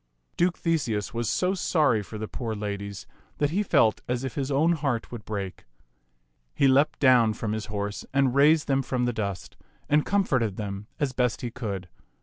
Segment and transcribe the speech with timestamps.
[0.35, 3.05] Duke Theseus was so sorry for the poor ladies
[3.37, 5.65] that he felt as if his own heart would break.
[6.55, 10.57] He leaped down from his horse and raised them from the dust, and com forted
[10.57, 11.87] them as best he could.